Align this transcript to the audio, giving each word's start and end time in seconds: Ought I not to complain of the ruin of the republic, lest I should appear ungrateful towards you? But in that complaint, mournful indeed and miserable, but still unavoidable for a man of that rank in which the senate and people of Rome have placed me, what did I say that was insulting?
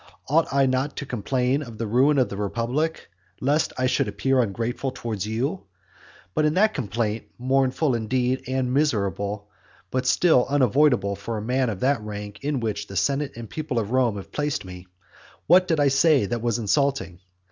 Ought 0.27 0.51
I 0.51 0.65
not 0.65 0.97
to 0.97 1.05
complain 1.05 1.61
of 1.61 1.77
the 1.77 1.85
ruin 1.85 2.17
of 2.17 2.27
the 2.27 2.35
republic, 2.35 3.07
lest 3.39 3.71
I 3.77 3.85
should 3.85 4.07
appear 4.07 4.41
ungrateful 4.41 4.89
towards 4.91 5.27
you? 5.27 5.65
But 6.33 6.43
in 6.43 6.55
that 6.55 6.73
complaint, 6.73 7.25
mournful 7.37 7.93
indeed 7.93 8.41
and 8.47 8.73
miserable, 8.73 9.47
but 9.91 10.07
still 10.07 10.47
unavoidable 10.49 11.15
for 11.15 11.37
a 11.37 11.41
man 11.43 11.69
of 11.69 11.81
that 11.81 12.01
rank 12.01 12.39
in 12.43 12.59
which 12.61 12.87
the 12.87 12.95
senate 12.95 13.33
and 13.35 13.47
people 13.47 13.77
of 13.77 13.91
Rome 13.91 14.15
have 14.15 14.31
placed 14.31 14.65
me, 14.65 14.87
what 15.45 15.67
did 15.67 15.79
I 15.79 15.89
say 15.89 16.25
that 16.25 16.41
was 16.41 16.57
insulting? 16.57 17.19